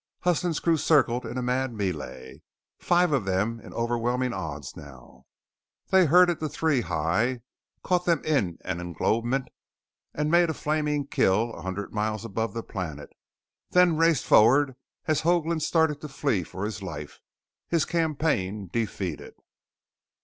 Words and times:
Huston's 0.21 0.59
crew 0.59 0.77
circled 0.77 1.27
in 1.27 1.37
a 1.37 1.43
mad 1.43 1.71
melee, 1.73 2.41
five 2.79 3.11
of 3.11 3.25
them 3.25 3.59
in 3.59 3.71
overwhelming 3.71 4.33
odds 4.33 4.75
now. 4.75 5.25
They 5.91 6.07
herded 6.07 6.39
the 6.39 6.49
Three 6.49 6.81
high, 6.81 7.41
caught 7.83 8.05
them 8.05 8.25
in 8.25 8.57
an 8.65 8.79
englobement, 8.79 9.49
and 10.15 10.31
made 10.31 10.49
a 10.49 10.55
flaming 10.55 11.05
kill 11.05 11.53
a 11.53 11.61
hundred 11.61 11.93
miles 11.93 12.25
above 12.25 12.55
the 12.55 12.63
planet, 12.63 13.11
then 13.69 13.95
raced 13.95 14.25
forward 14.25 14.75
as 15.05 15.21
Hoagland 15.21 15.61
started 15.61 16.01
to 16.01 16.07
flee 16.07 16.41
for 16.43 16.65
his 16.65 16.81
life, 16.81 17.19
his 17.67 17.85
campaign 17.85 18.71
defeated. 18.73 19.35